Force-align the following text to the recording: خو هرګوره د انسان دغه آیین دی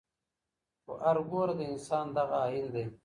خو 0.83 0.91
هرګوره 1.03 1.53
د 1.59 1.61
انسان 1.71 2.05
دغه 2.17 2.35
آیین 2.45 2.67
دی 2.73 2.85